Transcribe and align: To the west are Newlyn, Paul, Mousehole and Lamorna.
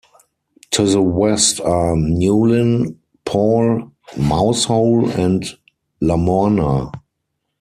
To 0.71 0.87
the 0.89 0.99
west 0.99 1.59
are 1.61 1.93
Newlyn, 1.93 2.95
Paul, 3.23 3.91
Mousehole 4.17 5.07
and 5.11 5.45
Lamorna. 6.01 6.91